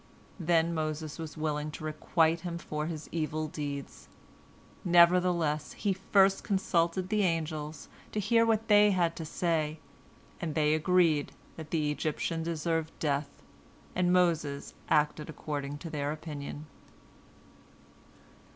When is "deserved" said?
12.41-12.97